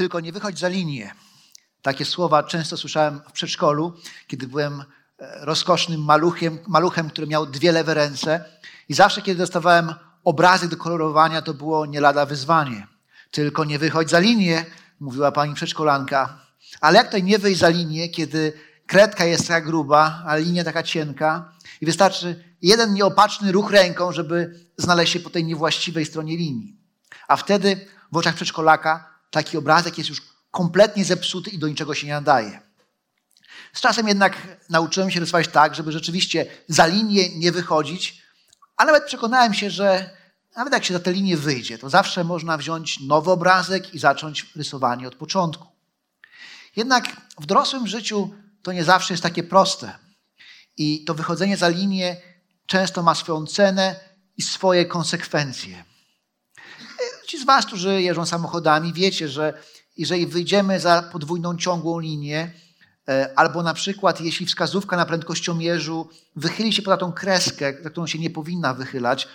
[0.00, 1.14] Tylko nie wychodź za linię.
[1.82, 3.92] Takie słowa często słyszałem w przedszkolu,
[4.26, 4.84] kiedy byłem e,
[5.44, 8.44] rozkosznym maluchem, maluchem, który miał dwie lewe ręce.
[8.88, 12.86] I zawsze, kiedy dostawałem obrazy do kolorowania, to było nie lada wyzwanie.
[13.30, 14.64] Tylko nie wychodź za linię,
[15.00, 16.38] mówiła pani przedszkolanka.
[16.80, 18.52] Ale jak to nie wyjść za linię, kiedy
[18.86, 24.60] kredka jest taka gruba, a linia taka cienka i wystarczy jeden nieopatrzny ruch ręką, żeby
[24.76, 26.76] znaleźć się po tej niewłaściwej stronie linii.
[27.28, 32.06] A wtedy w oczach przedszkolaka taki obrazek jest już kompletnie zepsuty i do niczego się
[32.06, 32.60] nie nadaje.
[33.72, 38.22] Z czasem jednak nauczyłem się rysować tak, żeby rzeczywiście za linię nie wychodzić,
[38.76, 40.10] a nawet przekonałem się, że
[40.56, 44.46] nawet jak się za tę linię wyjdzie, to zawsze można wziąć nowy obrazek i zacząć
[44.56, 45.66] rysowanie od początku.
[46.76, 49.98] Jednak w dorosłym życiu to nie zawsze jest takie proste.
[50.76, 52.16] I to wychodzenie za linię
[52.66, 54.00] często ma swoją cenę
[54.36, 55.84] i swoje konsekwencje.
[57.30, 59.54] Ci z Was, którzy jeżdżą samochodami, wiecie, że
[59.96, 62.50] jeżeli wyjdziemy za podwójną ciągłą linię,
[63.08, 68.06] e, albo na przykład jeśli wskazówka na prędkościomierzu wychyli się poza tą kreskę, za którą
[68.06, 69.28] się nie powinna wychylać,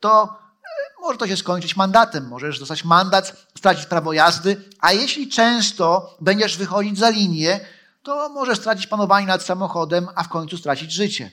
[0.00, 2.28] to e, może to się skończyć mandatem.
[2.28, 7.60] Możesz dostać mandat, stracić prawo jazdy, a jeśli często będziesz wychodzić za linię,
[8.02, 11.30] to możesz stracić panowanie nad samochodem, a w końcu stracić życie.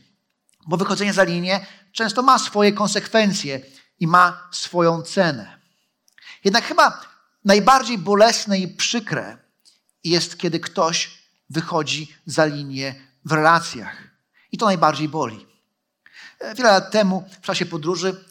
[0.67, 3.61] Bo wychodzenie za linię często ma swoje konsekwencje
[3.99, 5.64] i ma swoją cenę.
[6.45, 7.02] Jednak chyba
[7.45, 9.38] najbardziej bolesne i przykre
[10.04, 12.95] jest, kiedy ktoś wychodzi za linię
[13.26, 14.04] w relacjach.
[14.52, 15.48] I to najbardziej boli.
[16.39, 18.26] E, wiele lat temu, w czasie podróży,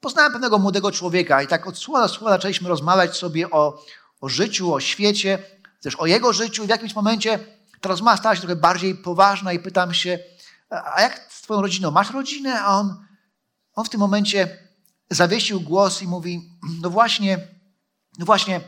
[0.00, 3.84] poznałem pewnego młodego człowieka i tak od słowa do słowa zaczęliśmy rozmawiać sobie o,
[4.20, 5.38] o życiu, o świecie,
[5.80, 6.64] też o jego życiu.
[6.64, 7.38] I w jakimś momencie
[7.80, 10.18] ta rozmowa stała się trochę bardziej poważna i pytam się,
[10.70, 11.90] a jak z twoją rodziną?
[11.90, 12.60] Masz rodzinę?
[12.62, 13.04] A on,
[13.74, 14.58] on w tym momencie
[15.10, 16.50] zawiesił głos i mówi,
[16.82, 17.57] no właśnie,
[18.18, 18.60] no właśnie,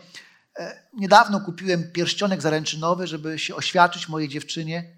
[0.59, 4.97] e, niedawno kupiłem pierścionek zaręczynowy, żeby się oświadczyć mojej dziewczynie,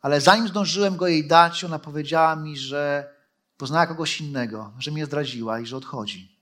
[0.00, 3.14] ale zanim zdążyłem go jej dać, ona powiedziała mi, że
[3.56, 6.38] poznała kogoś innego, że mnie zdradziła i że odchodzi.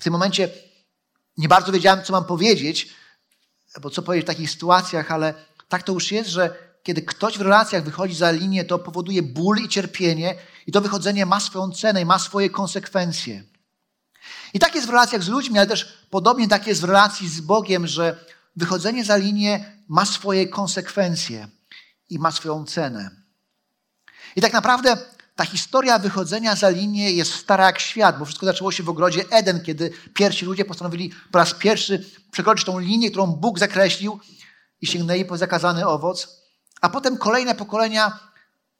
[0.00, 0.48] W tym momencie
[1.36, 2.94] nie bardzo wiedziałem, co mam powiedzieć,
[3.80, 5.34] bo co powiedzieć w takich sytuacjach, ale
[5.68, 9.58] tak to już jest, że kiedy ktoś w relacjach wychodzi za linię, to powoduje ból
[9.58, 10.34] i cierpienie,
[10.66, 13.44] i to wychodzenie ma swoją cenę i ma swoje konsekwencje.
[14.54, 17.40] I tak jest w relacjach z ludźmi, ale też podobnie tak jest w relacji z
[17.40, 18.24] Bogiem, że
[18.56, 21.48] wychodzenie za linię ma swoje konsekwencje
[22.10, 23.10] i ma swoją cenę.
[24.36, 24.96] I tak naprawdę
[25.36, 29.24] ta historia wychodzenia za linię jest stara jak świat, bo wszystko zaczęło się w ogrodzie
[29.30, 34.20] Eden, kiedy pierwsi ludzie postanowili po raz pierwszy przekroczyć tą linię, którą Bóg zakreślił
[34.80, 36.28] i sięgnęli po zakazany owoc.
[36.80, 38.18] A potem kolejne pokolenia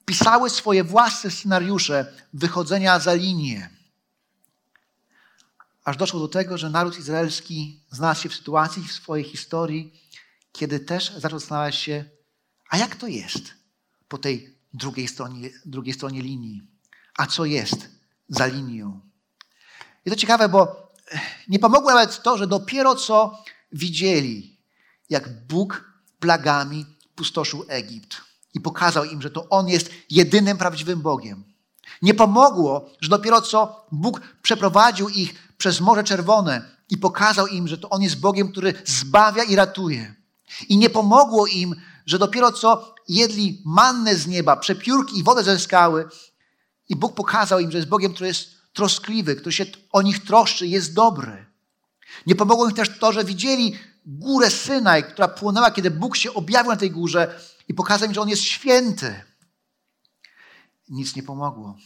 [0.05, 3.74] pisały swoje własne scenariusze wychodzenia za linię
[5.85, 10.01] aż doszło do tego, że naród izraelski znalazł się w sytuacji w swojej historii,
[10.53, 12.05] kiedy też zaczął zastanawiać się,
[12.71, 13.55] a jak to jest
[14.09, 16.63] po tej drugiej stronie, drugiej stronie linii?
[17.19, 17.89] A co jest
[18.29, 19.01] za linią?
[20.07, 20.93] I to ciekawe, bo
[21.49, 24.61] nie pomogło nawet to, że dopiero co widzieli,
[25.11, 28.17] jak Bóg plagami pustoszył Egipt
[28.55, 31.45] i pokazał im, że to On jest jedynym prawdziwym Bogiem.
[32.03, 37.79] Nie pomogło, że dopiero co Bóg przeprowadził ich przez Morze Czerwone i pokazał im, że
[37.79, 40.15] to On jest Bogiem, który zbawia i ratuje.
[40.69, 41.75] I nie pomogło im,
[42.07, 46.09] że dopiero co jedli mannę z nieba, przepiórki i wodę ze skały
[46.89, 50.67] i Bóg pokazał im, że jest Bogiem, który jest troskliwy, który się o nich troszczy,
[50.67, 51.47] jest dobry.
[52.27, 56.71] Nie pomogło im też to, że widzieli górę Synaj, która płonęła, kiedy Bóg się objawił
[56.71, 59.25] na tej górze i pokazał im, że On jest święty.
[60.89, 61.77] Nic nie pomogło.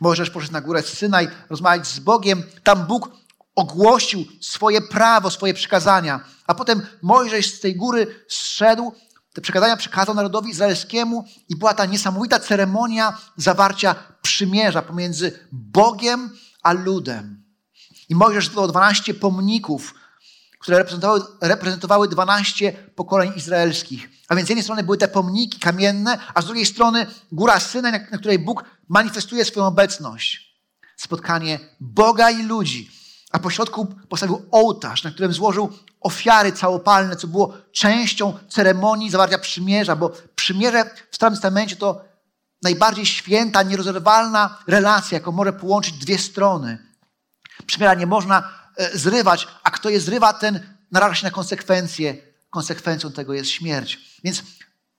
[0.00, 2.42] Możesz poszedł na górę Synaj, rozmawiać z Bogiem.
[2.62, 3.10] Tam Bóg
[3.54, 6.20] ogłosił swoje prawo, swoje przykazania.
[6.46, 8.92] A potem Mojżesz z tej góry zszedł,
[9.32, 16.30] te przekazania przekazał narodowi izraelskiemu i była ta niesamowita ceremonia zawarcia przymierza pomiędzy Bogiem
[16.62, 17.44] a ludem.
[18.08, 19.94] I Mojżesz zdobył 12 pomników,
[20.58, 24.08] które reprezentowały, reprezentowały 12 pokoleń izraelskich.
[24.28, 27.92] A więc z jednej strony były te pomniki kamienne, a z drugiej strony góra Synaj,
[27.92, 30.54] na, na której Bóg manifestuje swoją obecność.
[30.96, 32.90] spotkanie Boga i ludzi,
[33.32, 39.96] a pośrodku postawił ołtarz, na którym złożył ofiary całopalne, co było częścią ceremonii zawarcia przymierza,
[39.96, 42.04] bo przymierze w Starym Testamencie to
[42.62, 46.78] najbardziej święta, nierozerwalna relacja, jaką może połączyć dwie strony.
[47.66, 50.60] Przymierza nie można e, zrywać, a kto je zrywa, ten
[50.90, 52.16] naraża się na konsekwencje.
[52.50, 54.20] Konsekwencją tego jest śmierć.
[54.24, 54.42] Więc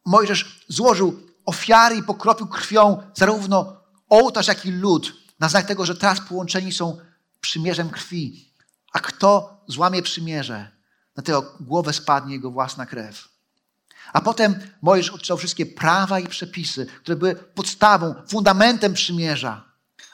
[0.06, 5.96] Mojżesz złożył ofiary i pokropił krwią zarówno ołtarz, jak i lud, na znak tego, że
[5.96, 6.98] teraz połączeni są
[7.42, 8.52] przymierzem krwi.
[8.94, 10.72] A kto złamie przymierze,
[11.18, 13.28] na tego głowę spadnie jego własna krew.
[14.14, 19.64] A potem Mojżesz odczytał wszystkie prawa i przepisy, które były podstawą, fundamentem przymierza.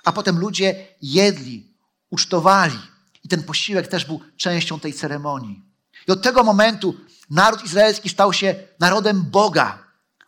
[0.03, 1.73] A potem ludzie jedli,
[2.09, 2.79] ucztowali.
[3.23, 5.61] I ten posiłek też był częścią tej ceremonii.
[6.07, 6.95] I od tego momentu
[7.29, 9.83] naród izraelski stał się narodem Boga,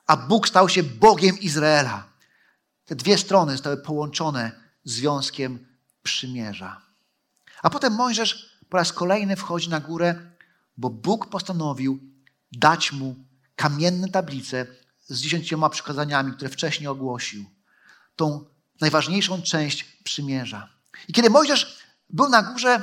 [0.07, 2.07] a Bóg stał się Bogiem Izraela.
[2.85, 4.51] Te dwie strony zostały połączone
[4.83, 5.67] związkiem
[6.03, 6.81] przymierza.
[7.63, 10.31] A potem Mojżesz po raz kolejny wchodzi na górę,
[10.77, 11.99] bo Bóg postanowił
[12.51, 13.15] dać mu
[13.55, 14.65] kamienne tablice
[15.07, 17.45] z dziesięcioma przykazaniami, które wcześniej ogłosił.
[18.15, 18.45] Tą
[18.81, 20.69] najważniejszą część przymierza.
[21.07, 21.79] I kiedy Mojżesz
[22.09, 22.81] był na górze,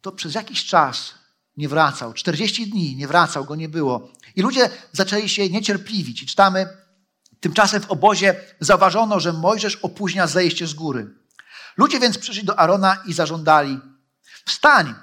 [0.00, 1.14] to przez jakiś czas
[1.56, 2.12] nie wracał.
[2.12, 4.08] 40 dni nie wracał, go nie było.
[4.36, 6.22] I ludzie zaczęli się niecierpliwić.
[6.22, 6.68] I czytamy,
[7.40, 11.14] tymczasem w obozie zauważono, że Mojżesz opóźnia zejście z góry.
[11.76, 13.80] Ludzie więc przyszli do Arona i zażądali:
[14.44, 14.94] Wstań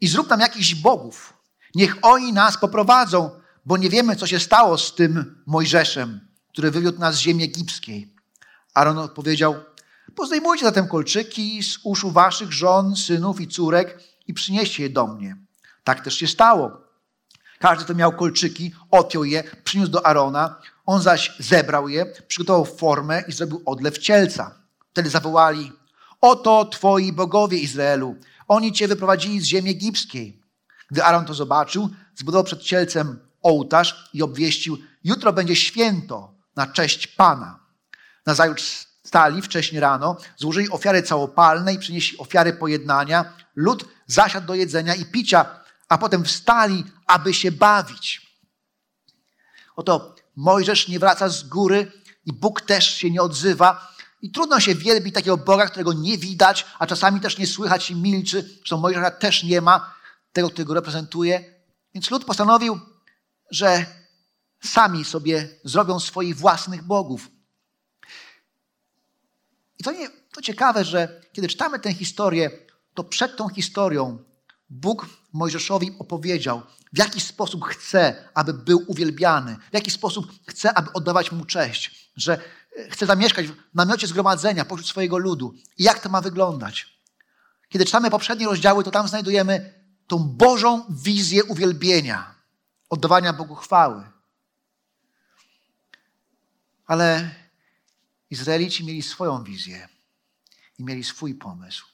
[0.00, 1.34] i zrób nam jakichś bogów.
[1.74, 3.30] Niech oni nas poprowadzą,
[3.66, 6.20] bo nie wiemy, co się stało z tym Mojżeszem,
[6.52, 8.14] który wywiódł nas z ziemi egipskiej.
[8.74, 9.56] Aaron odpowiedział:
[10.14, 15.47] Pozdejmujcie zatem kolczyki z uszu waszych żon, synów i córek i przynieście je do mnie.
[15.88, 16.80] Tak też się stało.
[17.58, 20.60] Każdy, kto miał kolczyki, odpiął je, przyniósł do Arona.
[20.86, 24.54] On zaś zebrał je, przygotował formę i zrobił odlew cielca.
[24.90, 25.72] Wtedy zawołali:
[26.20, 28.16] Oto twoi bogowie Izraelu.
[28.48, 30.42] Oni cię wyprowadzili z ziemi egipskiej.
[30.90, 37.06] Gdy Aaron to zobaczył, zbudował przed cielcem ołtarz i obwieścił: Jutro będzie święto na cześć
[37.06, 37.60] Pana.
[38.26, 43.32] Nazajutrz stali wcześniej rano, złożyli ofiary całopalne i przynieśli ofiary pojednania.
[43.56, 45.58] Lud zasiadł do jedzenia i picia,
[45.88, 48.28] a potem wstali, aby się bawić.
[49.76, 51.92] Oto Mojżesz nie wraca z góry
[52.26, 53.94] i Bóg też się nie odzywa.
[54.22, 57.96] I trudno się wielbić takiego Boga, którego nie widać, a czasami też nie słychać i
[57.96, 58.42] milczy.
[58.42, 59.94] Zresztą Mojżesza też nie ma,
[60.32, 61.54] tego, który go reprezentuje.
[61.94, 62.80] Więc lud postanowił,
[63.50, 63.86] że
[64.64, 67.30] sami sobie zrobią swoich własnych bogów.
[69.78, 72.50] I to, nie, to ciekawe, że kiedy czytamy tę historię,
[72.94, 74.24] to przed tą historią
[74.70, 80.92] Bóg Mojżeszowi opowiedział, w jaki sposób chce, aby był uwielbiany, w jaki sposób chce, aby
[80.92, 82.40] oddawać mu cześć, że
[82.76, 85.54] e, chce zamieszkać w namiocie zgromadzenia pośród swojego ludu.
[85.78, 86.98] I jak to ma wyglądać?
[87.68, 89.74] Kiedy czytamy poprzednie rozdziały, to tam znajdujemy
[90.06, 92.34] tą Bożą wizję uwielbienia,
[92.90, 94.04] oddawania Bogu chwały.
[96.86, 97.30] Ale
[98.30, 99.88] Izraelici mieli swoją wizję
[100.78, 101.86] i mieli swój pomysł.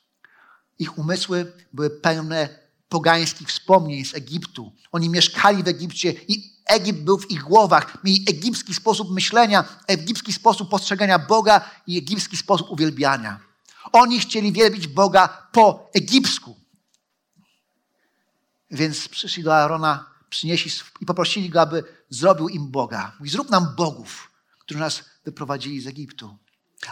[0.79, 2.64] Ich umysły były pełne
[2.95, 4.73] pogańskich wspomnień z Egiptu.
[4.93, 8.05] Oni mieszkali w Egipcie i Egipt był w ich głowach.
[8.05, 13.41] Mieli egipski sposób myślenia, egipski sposób postrzegania Boga i egipski sposób uwielbiania.
[13.93, 16.57] Oni chcieli wielbić Boga po egipsku.
[18.71, 23.13] Więc przyszli do Aarona, przynieśli i poprosili go, aby zrobił im Boga.
[23.19, 26.37] Mówi, zrób nam bogów, którzy nas wyprowadzili z Egiptu.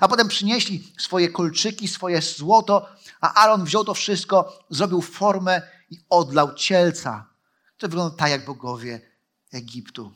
[0.00, 2.88] A potem przynieśli swoje kolczyki, swoje złoto,
[3.20, 5.62] a Aaron wziął to wszystko, zrobił formę
[5.92, 7.26] i odlał cielca,
[7.76, 9.00] który wygląda tak jak bogowie
[9.52, 10.12] Egiptu.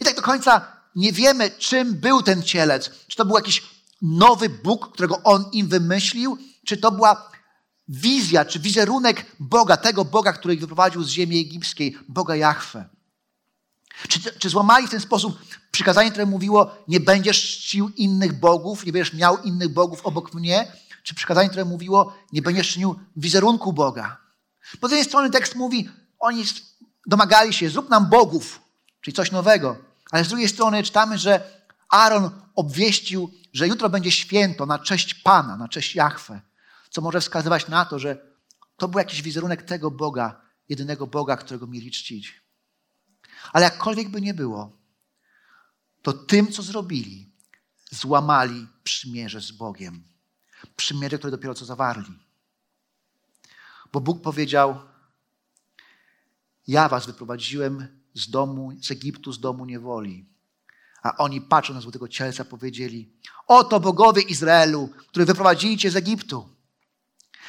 [0.00, 0.66] I tak do końca
[0.96, 2.90] nie wiemy, czym był ten cielec.
[3.06, 3.62] Czy to był jakiś
[4.02, 7.30] nowy Bóg, którego on im wymyślił, czy to była
[7.88, 12.88] wizja, czy wizerunek Boga, tego Boga, który ich wyprowadził z ziemi egipskiej, Boga Jahwe.
[14.08, 15.38] Czy, czy złamali w ten sposób
[15.70, 20.72] przykazanie, które mówiło, nie będziesz czcił innych bogów, nie będziesz miał innych bogów obok mnie?
[21.02, 24.23] Czy przykazanie, które mówiło, nie będziesz czynił wizerunku Boga?
[24.80, 26.44] Po z jednej strony tekst mówi, oni
[27.06, 28.60] domagali się, zrób nam bogów,
[29.00, 29.76] czyli coś nowego.
[30.10, 35.56] Ale z drugiej strony czytamy, że Aaron obwieścił, że jutro będzie święto na cześć Pana,
[35.56, 36.40] na cześć Jahwe,
[36.90, 38.34] co może wskazywać na to, że
[38.76, 42.42] to był jakiś wizerunek tego Boga, jedynego Boga, którego mieli czcić.
[43.52, 44.72] Ale jakkolwiek by nie było,
[46.02, 47.30] to tym, co zrobili,
[47.90, 50.04] złamali przymierze z Bogiem.
[50.76, 52.23] Przymierze, które dopiero co zawarli.
[53.94, 54.80] Bo Bóg powiedział:
[56.66, 60.26] Ja was wyprowadziłem z domu, z Egiptu, z domu niewoli.
[61.02, 63.12] A oni patrząc na złotego cielca powiedzieli:
[63.46, 66.48] Oto bogowie Izraelu, których wyprowadzili cię z Egiptu.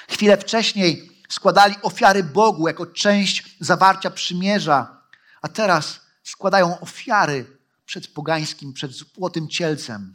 [0.09, 5.01] Chwilę wcześniej składali ofiary Bogu jako część zawarcia przymierza,
[5.41, 10.13] a teraz składają ofiary przed pogańskim, przed złotym cielcem.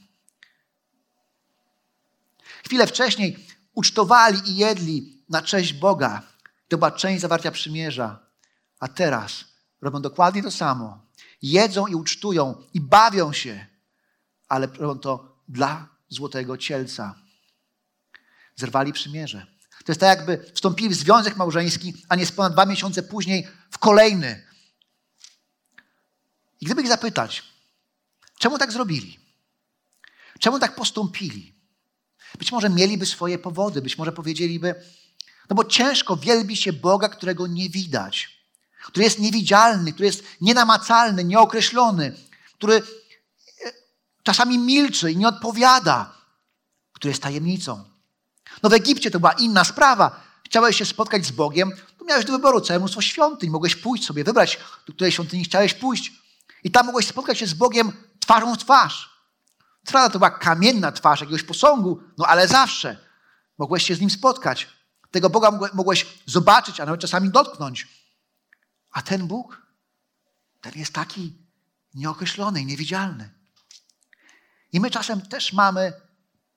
[2.64, 6.22] Chwilę wcześniej ucztowali i jedli na cześć Boga.
[6.68, 8.26] To była część zawarcia przymierza.
[8.80, 9.44] A teraz
[9.80, 11.06] robią dokładnie to samo.
[11.42, 13.66] Jedzą i ucztują i bawią się,
[14.48, 17.14] ale robią to dla złotego cielca.
[18.56, 19.46] Zerwali przymierze.
[19.84, 23.78] To jest tak, jakby wstąpili w związek małżeński, a nie ponad dwa miesiące później w
[23.78, 24.46] kolejny.
[26.60, 27.42] I gdyby ich zapytać,
[28.38, 29.18] czemu tak zrobili?
[30.40, 31.54] Czemu tak postąpili?
[32.38, 34.74] Być może mieliby swoje powody, być może powiedzieliby,
[35.50, 38.40] no bo ciężko wielbi się Boga, którego nie widać,
[38.84, 42.16] który jest niewidzialny, który jest nienamacalny, nieokreślony,
[42.54, 42.82] który e,
[44.22, 46.14] czasami milczy i nie odpowiada,
[46.92, 47.84] który jest tajemnicą.
[48.62, 50.20] No w Egipcie to była inna sprawa.
[50.44, 53.50] Chciałeś się spotkać z Bogiem, to miałeś do wyboru całe mnóstwo świątyń.
[53.50, 56.12] Mogłeś pójść sobie, wybrać, do której świątyni chciałeś pójść.
[56.64, 59.10] I tam mogłeś spotkać się z Bogiem twarzą w twarz.
[59.84, 62.96] Trada to była kamienna twarz jakiegoś posągu, no ale zawsze
[63.58, 64.79] mogłeś się z nim spotkać.
[65.10, 67.88] Tego Boga mogłeś zobaczyć, a nawet czasami dotknąć.
[68.90, 69.66] A ten Bóg,
[70.60, 71.38] ten jest taki
[71.94, 73.30] nieokreślony i niewidzialny.
[74.72, 75.92] I my czasem też mamy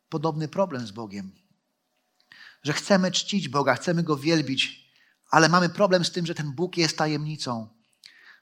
[0.10, 1.32] podobny problem z Bogiem.
[2.64, 4.90] Że chcemy czcić Boga, chcemy Go wielbić,
[5.30, 7.70] ale mamy problem z tym, że ten Bóg jest tajemnicą.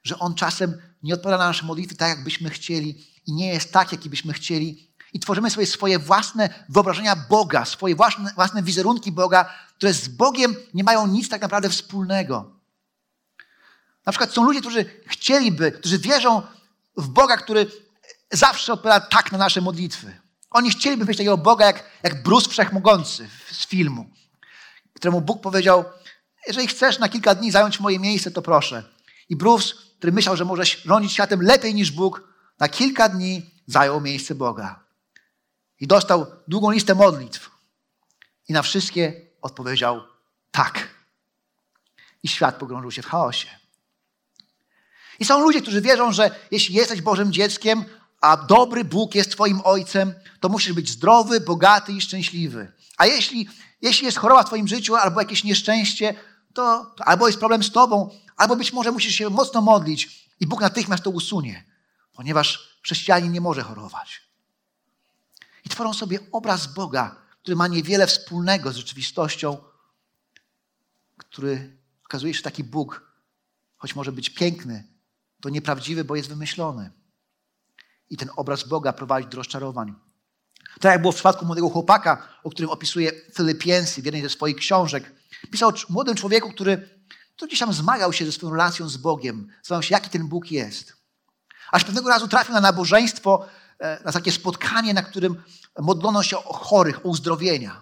[0.03, 3.91] Że On czasem nie odpowiada na nasze modlitwy tak, jakbyśmy chcieli i nie jest tak,
[3.91, 4.90] jaki byśmy chcieli.
[5.13, 10.55] I tworzymy sobie swoje własne wyobrażenia Boga, swoje własne, własne wizerunki Boga, które z Bogiem
[10.73, 12.51] nie mają nic tak naprawdę wspólnego.
[14.05, 16.41] Na przykład są ludzie, którzy chcieliby, którzy wierzą
[16.97, 17.71] w Boga, który
[18.31, 20.21] zawsze odpowiada tak na nasze modlitwy.
[20.51, 24.09] Oni chcieliby mieć takiego Boga jak, jak Bruce Wszechmogący z filmu,
[24.93, 25.85] któremu Bóg powiedział,
[26.47, 28.83] jeżeli chcesz na kilka dni zająć moje miejsce, to proszę.
[29.29, 32.27] I Bruce, który myślał, że może rządzić światem lepiej niż Bóg,
[32.59, 34.83] na kilka dni zajął miejsce Boga.
[35.81, 37.51] I dostał długą listę modlitw.
[38.47, 40.01] I na wszystkie odpowiedział
[40.51, 40.87] tak.
[42.23, 43.47] I świat pogrążył się w chaosie.
[45.19, 47.85] I są ludzie, którzy wierzą, że jeśli jesteś Bożym dzieckiem,
[48.21, 52.71] a dobry Bóg jest Twoim ojcem, to musisz być zdrowy, bogaty i szczęśliwy.
[52.97, 53.49] A jeśli,
[53.81, 56.15] jeśli jest choroba w Twoim życiu albo jakieś nieszczęście,
[56.53, 60.47] to, to albo jest problem z Tobą, albo być może musisz się mocno modlić i
[60.47, 61.65] Bóg natychmiast to usunie,
[62.13, 64.30] ponieważ chrześcijanin nie może chorować.
[65.71, 69.57] Tworzą sobie obraz Boga, który ma niewiele wspólnego z rzeczywistością,
[71.17, 73.11] który okazuje się, taki Bóg,
[73.77, 74.87] choć może być piękny,
[75.41, 76.91] to nieprawdziwy, bo jest wymyślony.
[78.09, 79.95] I ten obraz Boga prowadzi do rozczarowań.
[80.79, 84.55] Tak jak było w przypadku młodego chłopaka, o którym opisuje Filipiensy w jednej ze swoich
[84.55, 85.11] książek.
[85.51, 86.89] Pisał o młodym człowieku, który,
[87.35, 89.47] który gdzieś tam zmagał się ze swoją relacją z Bogiem.
[89.57, 90.93] Zastanawiał się, jaki ten Bóg jest.
[91.71, 93.47] Aż pewnego razu trafił na nabożeństwo,
[94.05, 95.43] na takie spotkanie, na którym
[95.79, 97.81] modlono się o chorych, o uzdrowienia.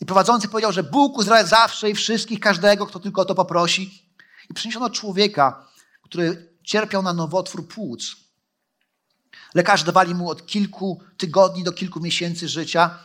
[0.00, 4.04] I prowadzący powiedział, że Bóg uzdrawia zawsze i wszystkich, każdego, kto tylko o to poprosi.
[4.50, 5.66] I przyniesiono człowieka,
[6.02, 8.16] który cierpiał na nowotwór płuc.
[9.54, 12.98] Lekarze dawali mu od kilku tygodni do kilku miesięcy życia.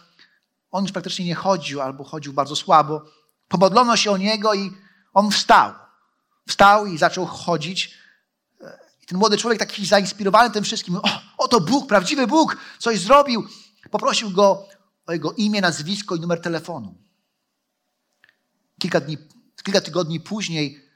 [0.71, 3.01] On już praktycznie nie chodził albo chodził bardzo słabo.
[3.47, 4.71] Pomodlono się o niego i
[5.13, 5.73] on wstał.
[6.47, 7.97] Wstał i zaczął chodzić.
[9.03, 11.01] I ten młody człowiek, taki zainspirowany tym wszystkim, o,
[11.45, 13.47] oto Bóg, prawdziwy Bóg, coś zrobił.
[13.91, 14.67] Poprosił go
[15.05, 16.95] o jego imię, nazwisko i numer telefonu.
[18.79, 19.17] Kilka, dni,
[19.63, 20.89] kilka tygodni później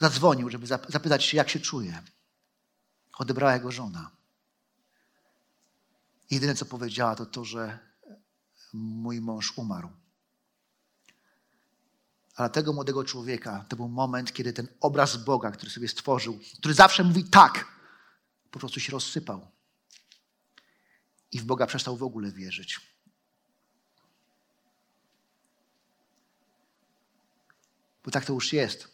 [0.00, 2.02] zadzwonił, żeby zapytać się, jak się czuje.
[3.18, 4.10] Odebrała jego żona.
[6.30, 7.78] Jedyne, co powiedziała, to to, że
[8.72, 9.90] mój mąż umarł.
[12.36, 16.74] Ale tego młodego człowieka to był moment, kiedy ten obraz Boga, który sobie stworzył, który
[16.74, 17.64] zawsze mówi tak,
[18.50, 19.49] po prostu się rozsypał.
[21.32, 22.80] I w Boga przestał w ogóle wierzyć.
[28.04, 28.88] Bo tak to już jest,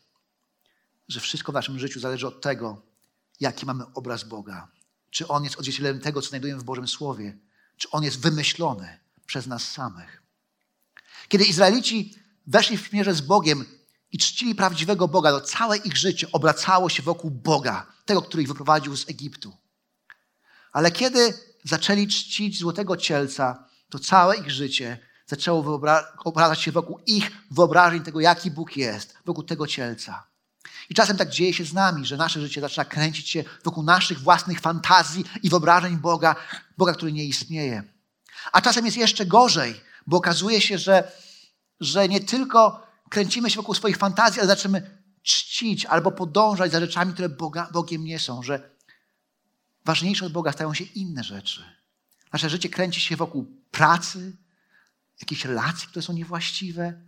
[1.09, 2.83] że wszystko w naszym życiu zależy od tego,
[3.40, 4.69] jaki mamy obraz Boga.
[5.11, 7.38] Czy on jest odzwierciedleniem tego, co znajdujemy w Bożym Słowie,
[7.76, 10.23] czy on jest wymyślony przez nas samych.
[11.28, 12.14] Kiedy Izraelici
[12.47, 13.64] weszli w mierze z Bogiem
[14.12, 18.49] i czcili prawdziwego Boga, to całe ich życie obracało się wokół Boga, tego, który ich
[18.49, 19.57] wyprowadził z Egiptu.
[20.73, 21.35] Ale kiedy
[21.68, 25.80] zaczęli czcić złotego cielca, to całe ich życie zaczęło
[26.25, 30.26] obracać się wokół ich wyobrażeń tego, jaki Bóg jest, wokół tego cielca.
[30.90, 34.20] I czasem tak dzieje się z nami, że nasze życie zaczyna kręcić się wokół naszych
[34.20, 36.37] własnych fantazji i wyobrażeń Boga,
[36.78, 37.82] Boga, który nie istnieje.
[38.52, 41.12] A czasem jest jeszcze gorzej, bo okazuje się, że
[41.80, 47.12] że nie tylko kręcimy się wokół swoich fantazji, ale zaczynamy czcić albo podążać za rzeczami,
[47.12, 48.75] które Boga, Bogiem nie są, że
[49.87, 51.64] ważniejsze od Boga stają się inne rzeczy.
[52.33, 54.37] Nasze życie kręci się wokół pracy,
[55.21, 57.02] jakichś relacji, które są niewłaściwe.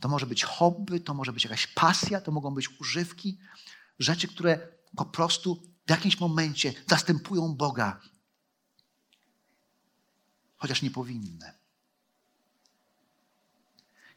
[0.00, 3.38] To może być hobby, to może być jakaś pasja, to mogą być używki,
[3.98, 8.00] rzeczy, które po prostu w jakimś momencie zastępują Boga,
[10.56, 11.52] chociaż nie powinny.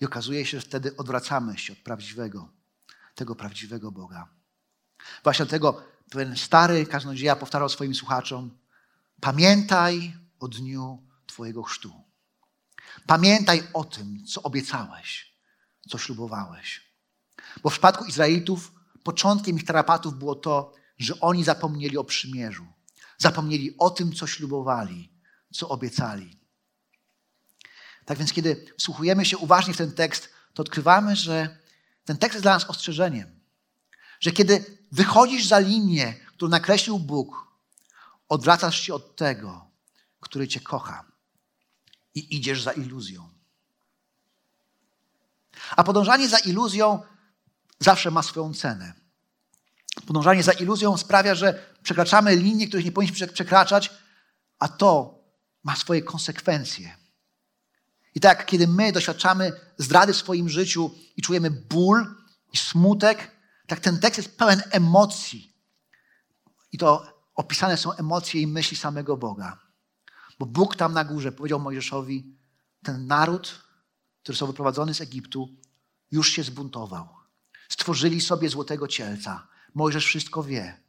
[0.01, 2.49] I okazuje się, że wtedy odwracamy się od prawdziwego,
[3.15, 4.27] tego prawdziwego Boga.
[5.23, 8.57] Właśnie dlatego ten stary kaznodzieja powtarzał swoim słuchaczom:
[9.21, 11.93] Pamiętaj o dniu Twojego chrztu.
[13.07, 15.37] Pamiętaj o tym, co obiecałeś,
[15.89, 16.93] co ślubowałeś.
[17.63, 18.71] Bo w przypadku Izraelitów
[19.03, 22.65] początkiem ich tarapatów było to, że oni zapomnieli o przymierzu.
[23.17, 25.13] Zapomnieli o tym, co ślubowali,
[25.53, 26.39] co obiecali.
[28.05, 31.57] Tak więc, kiedy wsłuchujemy się uważnie w ten tekst, to odkrywamy, że
[32.05, 33.42] ten tekst jest dla nas ostrzeżeniem.
[34.23, 37.47] Że kiedy wychodzisz za linię, którą nakreślił Bóg,
[38.29, 39.67] odwracasz się od tego,
[40.19, 41.05] który Cię kocha
[42.15, 43.29] i idziesz za iluzją.
[45.75, 47.03] A podążanie za iluzją
[47.79, 48.93] zawsze ma swoją cenę.
[50.07, 53.91] Podążanie za iluzją sprawia, że przekraczamy linie, których nie powinniśmy przekraczać,
[54.59, 55.19] a to
[55.63, 56.97] ma swoje konsekwencje.
[58.15, 62.15] I tak, kiedy my doświadczamy zdrady w swoim życiu i czujemy ból
[62.53, 63.32] i smutek,
[63.67, 65.53] tak ten tekst jest pełen emocji.
[66.71, 67.05] I to
[67.35, 69.59] opisane są emocje i myśli samego Boga.
[70.39, 72.37] Bo Bóg tam na górze powiedział Mojżeszowi,
[72.83, 73.63] ten naród,
[74.23, 75.49] który został wyprowadzony z Egiptu,
[76.11, 77.09] już się zbuntował.
[77.69, 79.47] Stworzyli sobie złotego cielca.
[79.75, 80.79] Mojżesz wszystko wie.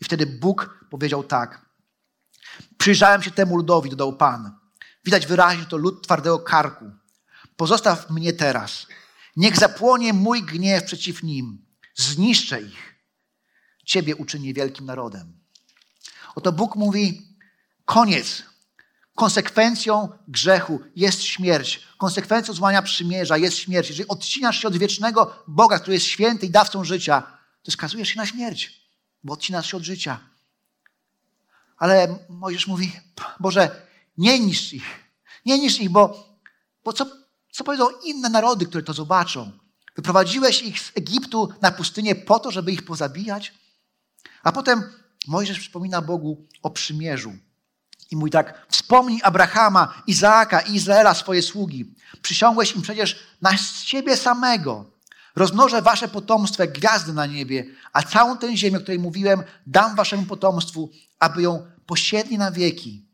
[0.00, 1.66] I wtedy Bóg powiedział tak.
[2.78, 4.58] Przyjrzałem się temu ludowi, dodał Pan.
[5.04, 6.90] Widać wyraźnie to lud twardego karku.
[7.56, 8.86] Pozostaw mnie teraz.
[9.36, 11.67] Niech zapłonie mój gniew przeciw nim.
[11.98, 12.94] Zniszczę ich.
[13.84, 15.40] Ciebie uczynię wielkim narodem.
[16.34, 17.36] Oto Bóg mówi:
[17.84, 18.42] koniec.
[19.14, 21.80] Konsekwencją grzechu jest śmierć.
[21.98, 23.88] Konsekwencją złamania przymierza jest śmierć.
[23.88, 27.22] Jeżeli odcinasz się od wiecznego Boga, który jest święty i dawcą życia,
[27.62, 28.90] to skazujesz się na śmierć,
[29.24, 30.20] bo odcinasz się od życia.
[31.76, 32.92] Ale Mojżesz mówi,
[33.40, 33.86] Boże,
[34.18, 34.86] nie niszcz ich.
[35.46, 36.28] Nie niszcz ich, bo,
[36.84, 37.06] bo co,
[37.52, 39.58] co powiedzą inne narody, które to zobaczą?
[39.98, 43.54] Wyprowadziłeś ich z Egiptu na pustynię po to, żeby ich pozabijać?
[44.42, 44.82] A potem
[45.26, 47.32] Mojżesz przypomina Bogu o przymierzu.
[48.10, 51.94] I mówi tak, wspomnij Abrahama, Izaaka i Izraela, swoje sługi.
[52.22, 54.90] Przysiągłeś im przecież na siebie samego.
[55.36, 59.96] Rozmnożę wasze potomstwo jak gwiazdy na niebie, a całą tę ziemię, o której mówiłem, dam
[59.96, 63.06] waszemu potomstwu, aby ją posiedli na wieki.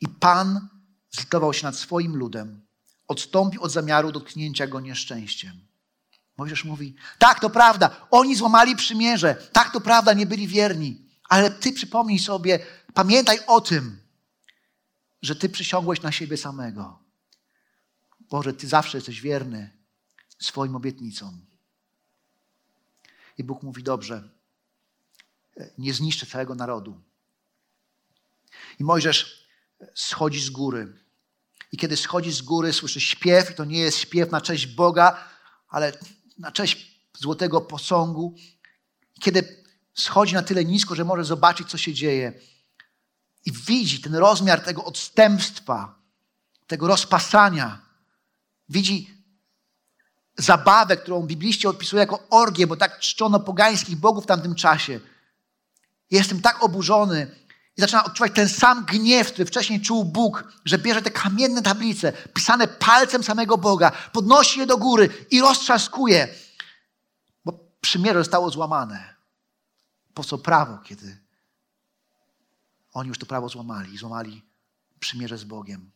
[0.00, 0.68] I Pan
[1.10, 2.66] zlitował się nad swoim ludem,
[3.08, 5.73] odstąpił od zamiaru dotknięcia go nieszczęściem.
[6.36, 11.50] Mojżesz mówi, tak, to prawda, oni złamali przymierze, tak, to prawda, nie byli wierni, ale
[11.50, 14.00] ty przypomnij sobie, pamiętaj o tym,
[15.22, 16.98] że ty przysiągłeś na siebie samego.
[18.20, 19.70] Boże, ty zawsze jesteś wierny
[20.38, 21.46] swoim obietnicom.
[23.38, 24.28] I Bóg mówi, dobrze,
[25.78, 27.00] nie zniszczę całego narodu.
[28.78, 29.48] I Mojżesz
[29.94, 31.04] schodzi z góry.
[31.72, 35.28] I kiedy schodzi z góry, słyszy śpiew, i to nie jest śpiew na cześć Boga,
[35.68, 35.92] ale
[36.38, 38.34] na cześć złotego posągu.
[39.20, 42.32] Kiedy schodzi na tyle nisko, że może zobaczyć, co się dzieje,
[43.46, 45.98] i widzi ten rozmiar tego odstępstwa,
[46.66, 47.82] tego rozpasania,
[48.68, 49.24] widzi
[50.38, 55.00] zabawę, którą bibliści opisują jako orgię, bo tak czczono pogańskich bogów w tamtym czasie.
[56.10, 57.43] Jestem tak oburzony,
[57.76, 62.12] i zaczyna odczuwać ten sam gniew, który wcześniej czuł Bóg, że bierze te kamienne tablice,
[62.12, 66.28] pisane palcem samego Boga, podnosi je do góry i roztrzaskuje,
[67.44, 69.14] bo przymierze zostało złamane.
[70.14, 71.24] Po co prawo, kiedy
[72.92, 74.42] oni już to prawo złamali, złamali
[75.00, 75.90] przymierze z Bogiem.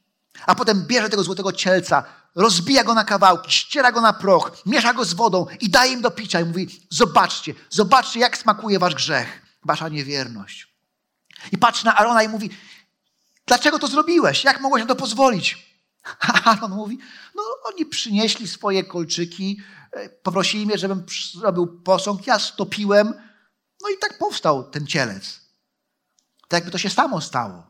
[0.46, 4.94] A potem bierze tego złotego cielca, rozbija go na kawałki, ściera go na proch, miesza
[4.94, 8.94] go z wodą i daje im do picia i mówi: Zobaczcie, zobaczcie, jak smakuje wasz
[8.94, 10.77] grzech, wasza niewierność.
[11.52, 12.50] I patrzy na Arona i mówi,
[13.46, 14.44] dlaczego to zrobiłeś?
[14.44, 15.68] Jak mogłeś na to pozwolić?
[16.20, 16.98] A Aaron mówi,
[17.34, 19.60] no oni przynieśli swoje kolczyki,
[19.92, 23.14] e, poprosili mnie, żebym zrobił posąg, ja stopiłem,
[23.82, 25.40] no i tak powstał ten cielec.
[26.48, 27.66] Tak jakby to się samo stało.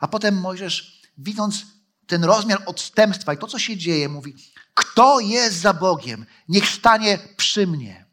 [0.00, 1.66] A potem Mojżesz, widząc
[2.06, 4.36] ten rozmiar odstępstwa i to, co się dzieje, mówi,
[4.74, 8.05] kto jest za Bogiem, niech stanie przy mnie.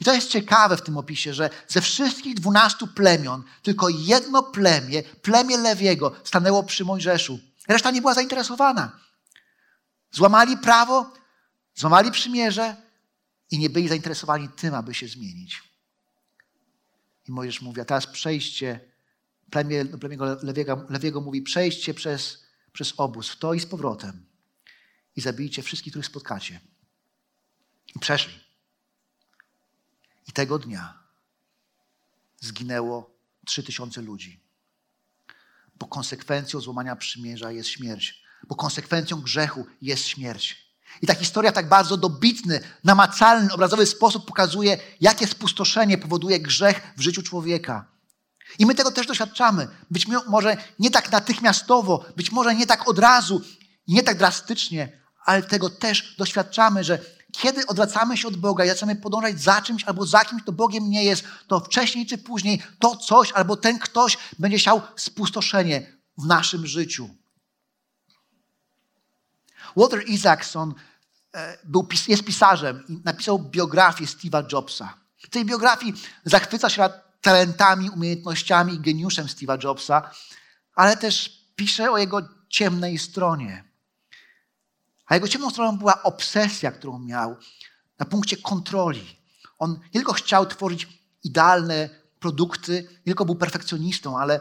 [0.00, 5.02] I to jest ciekawe w tym opisie, że ze wszystkich dwunastu plemion tylko jedno plemię,
[5.02, 7.38] plemię Lewiego, stanęło przy Mojżeszu.
[7.68, 8.98] Reszta nie była zainteresowana.
[10.10, 11.12] Złamali prawo,
[11.74, 12.76] złamali przymierze
[13.50, 15.62] i nie byli zainteresowani tym, aby się zmienić.
[17.28, 18.80] I Mojżesz mówi, a teraz przejście,
[19.50, 24.26] plemię, plemię Lewiego, Lewiego mówi, przejście przez, przez obóz, w to i z powrotem
[25.16, 26.60] i zabijcie wszystkich, których spotkacie.
[27.96, 28.49] I przeszli.
[30.30, 30.94] I tego dnia
[32.40, 33.10] zginęło
[33.46, 34.40] trzy tysiące ludzi.
[35.76, 38.22] Bo konsekwencją złamania przymierza jest śmierć.
[38.48, 40.72] Bo konsekwencją grzechu jest śmierć.
[41.02, 47.00] I ta historia tak bardzo dobitny, namacalny, obrazowy sposób pokazuje, jakie spustoszenie powoduje grzech w
[47.00, 47.86] życiu człowieka.
[48.58, 49.68] I my tego też doświadczamy.
[49.90, 53.42] Być może nie tak natychmiastowo, być może nie tak od razu,
[53.88, 59.00] nie tak drastycznie, ale tego też doświadczamy, że kiedy odwracamy się od Boga i zaczynamy
[59.00, 62.96] podążać za czymś albo za kimś, to Bogiem nie jest, to wcześniej czy później to
[62.96, 67.10] coś albo ten ktoś będzie chciał spustoszenie w naszym życiu.
[69.76, 70.74] Walter Isaacson
[71.34, 74.94] e, był, jest pisarzem i napisał biografię Steve'a Jobsa.
[75.18, 76.88] W tej biografii zachwyca się
[77.20, 80.10] talentami, umiejętnościami i geniuszem Steve'a Jobsa,
[80.74, 83.69] ale też pisze o jego ciemnej stronie.
[85.10, 87.36] A jego ciemną stroną była obsesja, którą miał
[87.98, 89.16] na punkcie kontroli.
[89.58, 90.88] On nie tylko chciał tworzyć
[91.24, 94.40] idealne produkty, nie tylko był perfekcjonistą, ale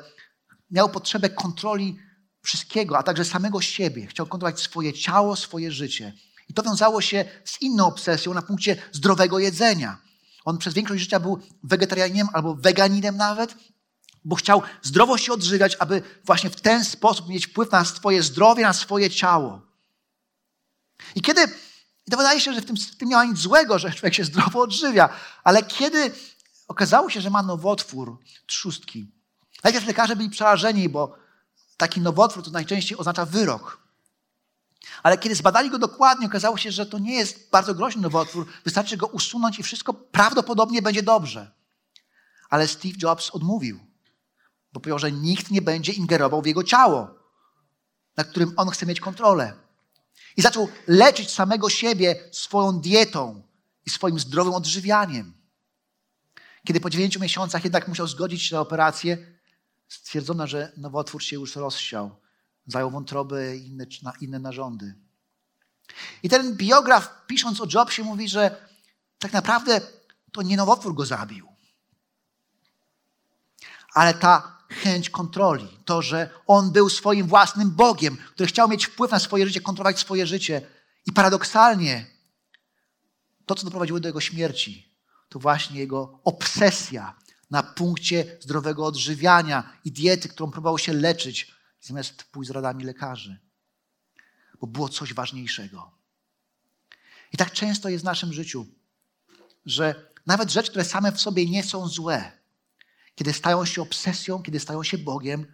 [0.72, 2.00] miał potrzebę kontroli
[2.42, 4.08] wszystkiego, a także samego siebie.
[4.08, 6.14] Chciał kontrolować swoje ciało, swoje życie.
[6.50, 9.98] I to wiązało się z inną obsesją na punkcie zdrowego jedzenia.
[10.46, 13.56] On przez większość życia był wegetarianinem albo weganinem nawet,
[14.26, 18.64] bo chciał zdrowo się odżywiać, aby właśnie w ten sposób mieć wpływ na swoje zdrowie,
[18.64, 19.69] na swoje ciało.
[21.16, 21.42] I kiedy,
[22.08, 24.14] i to wydaje się, że w tym, w tym nie ma nic złego, że człowiek
[24.14, 25.10] się zdrowo odżywia,
[25.44, 26.12] ale kiedy
[26.68, 29.12] okazało się, że ma nowotwór trzustki,
[29.64, 31.16] najpierw lekarze byli przerażeni, bo
[31.78, 33.80] taki nowotwór to najczęściej oznacza wyrok.
[35.04, 38.98] Ale kiedy zbadali go dokładnie, okazało się, że to nie jest bardzo groźny nowotwór, wystarczy
[38.98, 41.52] go usunąć i wszystko prawdopodobnie będzie dobrze.
[42.50, 43.80] Ale Steve Jobs odmówił,
[44.74, 47.08] bo powiedział, że nikt nie będzie ingerował w jego ciało,
[48.18, 49.69] nad którym on chce mieć kontrolę.
[50.38, 53.44] I zaczął leczyć samego siebie swoją dietą
[53.86, 55.34] i swoim zdrowym odżywianiem.
[56.68, 59.18] Kiedy po dziewięciu miesiącach jednak musiał zgodzić się na operację,
[59.88, 62.16] stwierdzono, że nowotwór się już rozsiał.
[62.68, 63.86] Zajął wątrobę i inne,
[64.22, 64.96] inne narządy.
[66.24, 68.68] I ten biograf, pisząc o Jobsie, mówi, że
[69.20, 69.82] tak naprawdę
[70.32, 71.48] to nie nowotwór go zabił,
[73.94, 75.68] ale ta chęć kontroli.
[75.86, 80.00] To, że on był swoim własnym Bogiem, który chciał mieć wpływ na swoje życie, kontrolować
[80.00, 80.62] swoje życie.
[81.06, 82.06] I paradoksalnie,
[83.46, 84.96] to, co doprowadziło do jego śmierci,
[85.30, 87.16] to właśnie jego obsesja
[87.52, 93.40] na punkcie zdrowego odżywiania i diety, którą próbował się leczyć, zamiast pójść z radami lekarzy.
[94.62, 95.92] Bo było coś ważniejszego.
[97.34, 98.68] I tak często jest w naszym życiu,
[99.66, 102.39] że nawet rzeczy, które same w sobie nie są złe,
[103.20, 105.46] kiedy stają się obsesją, kiedy stają się Bogiem,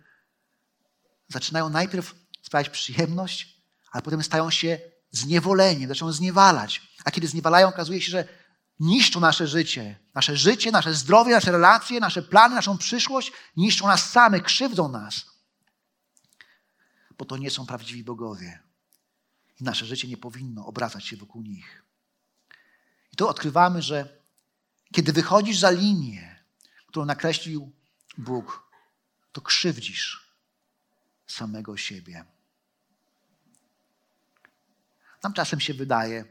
[1.27, 4.79] zaczynają najpierw sprawiać przyjemność, ale potem stają się
[5.11, 6.81] zniewoleniem, zaczynają zniewalać.
[7.05, 8.27] A kiedy zniewalają, okazuje się, że
[8.79, 9.99] niszczą nasze życie.
[10.15, 15.25] Nasze życie, nasze zdrowie, nasze relacje, nasze plany, naszą przyszłość, niszczą nas samych, krzywdzą nas.
[17.17, 18.59] Bo to nie są prawdziwi bogowie.
[19.59, 21.83] I nasze życie nie powinno obracać się wokół nich.
[23.13, 24.21] I tu odkrywamy, że
[24.93, 26.34] kiedy wychodzisz za linię,
[26.95, 27.71] którą nakreślił
[28.17, 28.69] Bóg,
[29.31, 30.33] to krzywdzisz
[31.27, 32.25] samego siebie.
[35.23, 36.25] Nam czasem się wydaje,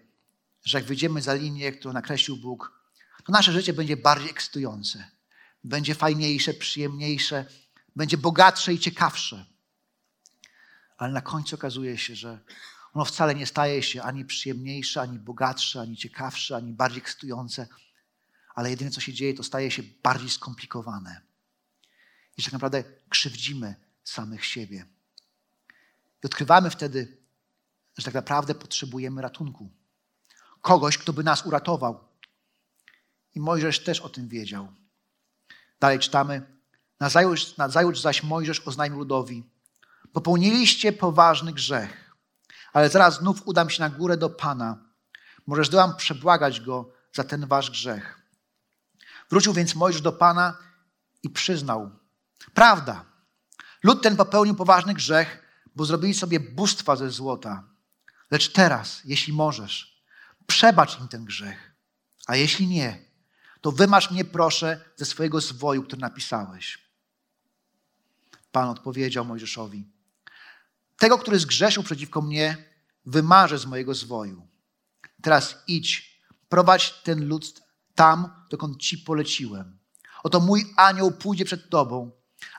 [0.63, 2.73] że jak wyjdziemy za linię, którą nakreślił Bóg,
[3.25, 5.11] to nasze życie będzie bardziej ekscytujące,
[5.65, 7.47] będzie fajniejsze, przyjemniejsze,
[7.97, 9.47] będzie bogatsze i ciekawsze.
[10.97, 12.39] Ale na końcu okazuje się, że
[12.93, 17.69] ono wcale nie staje się ani przyjemniejsze, ani bogatsze, ani ciekawsze, ani bardziej ekscytujące,
[18.55, 21.21] ale jedyne, co się dzieje, to staje się bardziej skomplikowane.
[22.37, 24.87] I tak naprawdę krzywdzimy samych siebie.
[26.25, 27.17] I odkrywamy wtedy,
[27.99, 29.71] że tak naprawdę potrzebujemy ratunku.
[30.61, 32.05] Kogoś, kto by nas uratował.
[33.35, 34.69] I Mojżesz też o tym wiedział.
[35.81, 36.43] Dalej czytamy.
[37.01, 39.45] Nazajutrz, nazajutrz zaś Mojżesz oznajmił ludowi:
[40.13, 42.15] Popełniliście poważny grzech,
[42.73, 44.79] ale zaraz znów udam się na górę do Pana.
[45.47, 48.24] Możesz dołam przebłagać go za ten wasz grzech.
[49.35, 50.59] Wrócił więc Mojżesz do Pana
[51.23, 51.91] i przyznał:
[52.55, 53.05] Prawda,
[53.83, 55.43] lud ten popełnił poważny grzech,
[55.75, 57.65] bo zrobili sobie bóstwa ze złota.
[58.31, 60.05] Lecz teraz, jeśli możesz,
[60.47, 61.73] przebacz im ten grzech.
[62.27, 63.05] A jeśli nie,
[63.61, 66.79] to wymasz mnie, proszę, ze swojego zwoju, który napisałeś.
[68.53, 69.89] Pan odpowiedział Mojżeszowi:
[70.97, 72.57] Tego, który zgrzeszył przeciwko mnie,
[73.07, 74.49] wymarzę z mojego zwoju.
[75.23, 77.64] Teraz idź, prowadź ten lud
[77.95, 79.79] tam, dokąd ci poleciłem.
[80.23, 82.11] Oto mój anioł pójdzie przed tobą,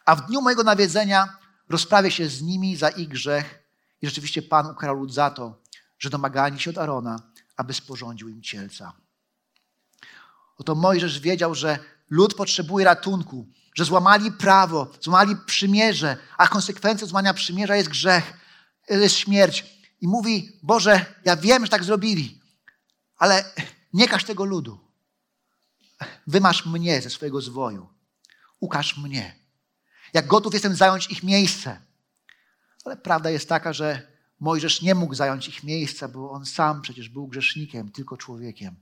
[0.06, 1.38] a w dniu mojego nawiedzenia
[1.70, 3.64] rozprawię się z nimi za ich grzech.
[4.02, 5.62] I rzeczywiście Pan ukarał lud za to,
[6.00, 7.20] że domagali się od Arona,
[7.58, 8.94] aby sporządził im cielca.
[10.58, 17.34] Oto Mojżesz wiedział, że lud potrzebuje ratunku, że złamali prawo, złamali przymierze, a konsekwencją złamania
[17.34, 18.34] przymierza jest grzech,
[18.90, 19.66] jest śmierć.
[20.02, 22.42] I mówi, Boże, ja wiem, że tak zrobili,
[23.18, 23.54] ale
[23.94, 24.85] nie każ tego ludu.
[26.28, 27.90] Wymasz mnie ze swojego zwoju.
[28.60, 29.36] Ukaż mnie.
[30.14, 31.82] Jak gotów jestem zająć ich miejsce.
[32.86, 37.10] Ale prawda jest taka, że Mojżesz nie mógł zająć ich miejsca, bo on sam przecież
[37.10, 38.76] był grzesznikiem, tylko człowiekiem.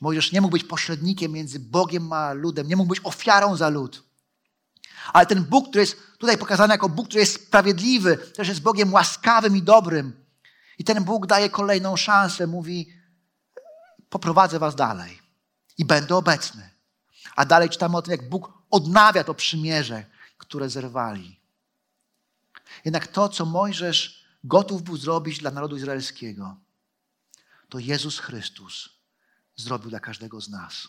[0.00, 4.02] Mojżesz nie mógł być pośrednikiem między Bogiem a ludem, nie mógł być ofiarą za lud.
[5.12, 8.92] Ale ten Bóg, który jest tutaj pokazany jako Bóg, który jest sprawiedliwy, też jest Bogiem
[8.92, 10.24] łaskawym i dobrym.
[10.78, 12.92] I ten Bóg daje kolejną szansę, mówi:
[14.08, 15.29] Poprowadzę was dalej
[15.80, 16.70] i będę obecny.
[17.36, 20.04] A dalej czytamy o tym, jak Bóg odnawia to przymierze,
[20.38, 21.40] które zerwali.
[22.84, 26.56] Jednak to, co Mojżesz gotów był zrobić dla narodu izraelskiego,
[27.68, 28.88] to Jezus Chrystus
[29.56, 30.88] zrobił dla każdego z nas.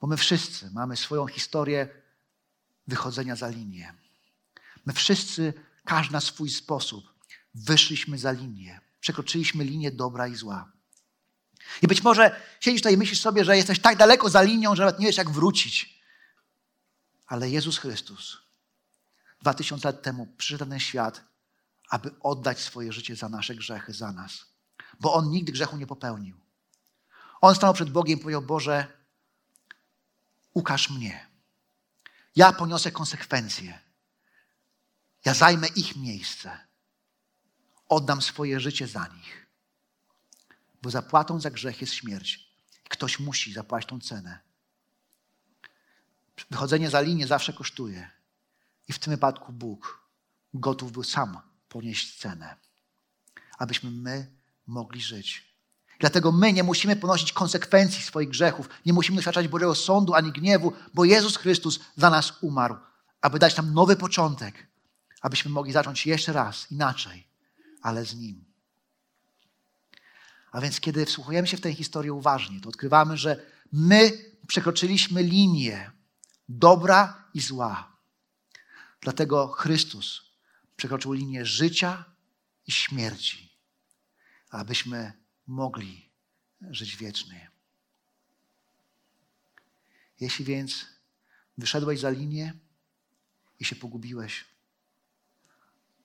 [0.00, 1.88] Bo my wszyscy mamy swoją historię
[2.86, 3.94] wychodzenia za linię.
[4.86, 5.52] My wszyscy,
[5.84, 7.14] każdy na swój sposób,
[7.54, 8.80] wyszliśmy za linię.
[9.00, 10.77] Przekroczyliśmy linię dobra i zła.
[11.82, 14.82] I być może siedzisz tutaj i myślisz sobie, że jesteś tak daleko za linią, że
[14.82, 16.00] nawet nie wiesz, jak wrócić.
[17.26, 18.48] Ale Jezus Chrystus
[19.40, 21.24] dwa tysiące lat temu przyszedł na ten świat,
[21.90, 24.44] aby oddać swoje życie za nasze grzechy, za nas.
[25.00, 26.36] Bo On nigdy grzechu nie popełnił.
[27.40, 28.86] On stanął przed Bogiem i powiedział: Boże,
[30.54, 31.28] ukaż mnie.
[32.36, 33.80] Ja poniosę konsekwencje.
[35.24, 36.58] Ja zajmę ich miejsce.
[37.88, 39.47] Oddam swoje życie za nich.
[40.82, 42.48] Bo zapłatą za grzech jest śmierć.
[42.88, 44.38] Ktoś musi zapłacić tą cenę.
[46.50, 48.10] Wychodzenie za linię zawsze kosztuje.
[48.88, 50.08] I w tym wypadku Bóg
[50.54, 52.56] gotów był sam ponieść cenę,
[53.58, 54.32] abyśmy my
[54.66, 55.48] mogli żyć.
[56.00, 60.72] Dlatego my nie musimy ponosić konsekwencji swoich grzechów, nie musimy doświadczać Bożego sądu ani gniewu,
[60.94, 62.76] bo Jezus Chrystus za nas umarł,
[63.20, 64.66] aby dać nam nowy początek,
[65.20, 67.26] abyśmy mogli zacząć jeszcze raz inaczej,
[67.82, 68.47] ale z Nim.
[70.52, 74.12] A więc, kiedy wsłuchujemy się w tę historię uważnie, to odkrywamy, że my
[74.46, 75.90] przekroczyliśmy linię
[76.48, 77.96] dobra i zła.
[79.00, 80.22] Dlatego Chrystus
[80.76, 82.04] przekroczył linię życia
[82.66, 83.52] i śmierci,
[84.50, 85.12] abyśmy
[85.46, 86.10] mogli
[86.70, 87.50] żyć wiecznie.
[90.20, 90.86] Jeśli więc
[91.58, 92.54] wyszedłeś za linię
[93.60, 94.44] i się pogubiłeś,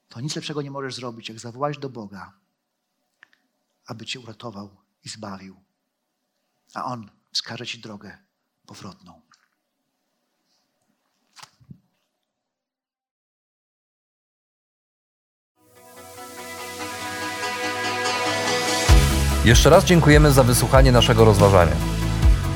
[0.09, 2.33] to nic lepszego nie możesz zrobić, jak zawołać do Boga,
[3.87, 5.55] aby cię uratował i zbawił,
[6.73, 8.17] a On wskaże ci drogę
[8.65, 9.21] powrotną.
[19.45, 21.75] Jeszcze raz dziękujemy za wysłuchanie naszego rozważania.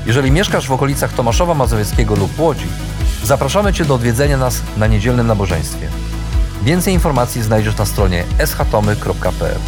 [0.05, 2.67] Jeżeli mieszkasz w okolicach Tomaszowa Mazowieckiego lub Łodzi,
[3.23, 5.89] zapraszamy Cię do odwiedzenia nas na niedzielnym nabożeństwie.
[6.63, 9.59] Więcej informacji znajdziesz na stronie schatomy.pl.